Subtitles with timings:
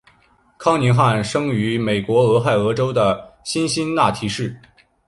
[0.57, 4.59] 康宁汉生于美国俄亥俄州的辛辛那提市。